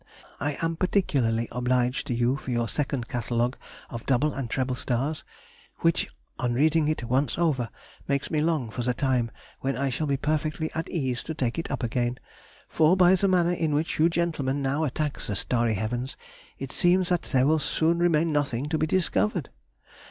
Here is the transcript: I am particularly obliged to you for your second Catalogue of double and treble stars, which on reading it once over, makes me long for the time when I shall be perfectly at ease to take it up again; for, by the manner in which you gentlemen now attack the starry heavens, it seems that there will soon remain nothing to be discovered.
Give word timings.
I 0.39 0.57
am 0.63 0.77
particularly 0.77 1.47
obliged 1.51 2.07
to 2.07 2.15
you 2.15 2.35
for 2.35 2.49
your 2.49 2.67
second 2.67 3.07
Catalogue 3.07 3.55
of 3.91 4.03
double 4.07 4.33
and 4.33 4.49
treble 4.49 4.73
stars, 4.73 5.23
which 5.81 6.09
on 6.39 6.55
reading 6.55 6.87
it 6.87 7.03
once 7.03 7.37
over, 7.37 7.69
makes 8.07 8.31
me 8.31 8.41
long 8.41 8.71
for 8.71 8.81
the 8.81 8.95
time 8.95 9.29
when 9.59 9.77
I 9.77 9.91
shall 9.91 10.07
be 10.07 10.17
perfectly 10.17 10.71
at 10.73 10.89
ease 10.89 11.21
to 11.25 11.35
take 11.35 11.59
it 11.59 11.69
up 11.69 11.83
again; 11.83 12.17
for, 12.67 12.97
by 12.97 13.13
the 13.13 13.27
manner 13.27 13.53
in 13.53 13.75
which 13.75 13.99
you 13.99 14.09
gentlemen 14.09 14.59
now 14.59 14.85
attack 14.85 15.19
the 15.19 15.35
starry 15.35 15.75
heavens, 15.75 16.17
it 16.57 16.71
seems 16.71 17.09
that 17.09 17.21
there 17.21 17.45
will 17.45 17.59
soon 17.59 17.99
remain 17.99 18.31
nothing 18.33 18.65
to 18.69 18.79
be 18.79 18.87
discovered. 18.87 19.51